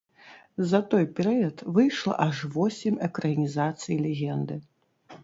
За 0.69 0.79
той 0.93 1.03
перыяд 1.19 1.61
выйшла 1.75 2.15
аж 2.25 2.41
восем 2.55 2.97
экранізацый 3.09 4.01
легенды. 4.07 4.55